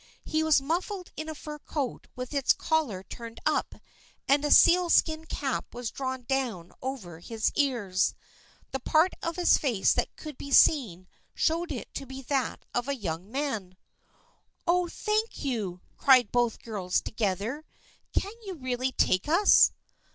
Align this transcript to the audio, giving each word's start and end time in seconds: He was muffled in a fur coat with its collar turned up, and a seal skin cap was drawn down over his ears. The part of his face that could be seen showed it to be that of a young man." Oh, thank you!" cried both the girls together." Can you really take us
He 0.23 0.41
was 0.41 0.63
muffled 0.63 1.11
in 1.15 1.29
a 1.29 1.35
fur 1.35 1.59
coat 1.59 2.07
with 2.15 2.33
its 2.33 2.53
collar 2.53 3.03
turned 3.03 3.39
up, 3.45 3.75
and 4.27 4.43
a 4.43 4.49
seal 4.49 4.89
skin 4.89 5.25
cap 5.25 5.75
was 5.75 5.91
drawn 5.91 6.23
down 6.23 6.73
over 6.81 7.19
his 7.19 7.51
ears. 7.53 8.15
The 8.71 8.79
part 8.79 9.13
of 9.21 9.35
his 9.35 9.59
face 9.59 9.93
that 9.93 10.15
could 10.15 10.39
be 10.39 10.49
seen 10.49 11.07
showed 11.35 11.71
it 11.71 11.93
to 11.93 12.07
be 12.07 12.23
that 12.23 12.65
of 12.73 12.87
a 12.87 12.95
young 12.95 13.31
man." 13.31 13.77
Oh, 14.67 14.87
thank 14.87 15.45
you!" 15.45 15.81
cried 15.99 16.31
both 16.31 16.53
the 16.57 16.63
girls 16.63 16.99
together." 16.99 17.63
Can 18.19 18.33
you 18.45 18.55
really 18.55 18.93
take 18.93 19.27
us 19.27 19.71